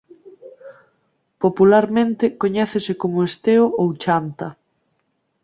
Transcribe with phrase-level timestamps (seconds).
[1.43, 4.47] Popularmente coñécese como esteo ou chanta.